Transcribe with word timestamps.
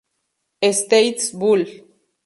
States; 0.73 1.29
Bull. 1.31 1.61